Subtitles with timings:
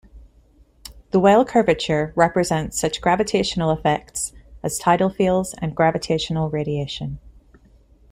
[1.11, 7.19] The Weyl curvature represents such gravitational effects as tidal fields and gravitational radiation.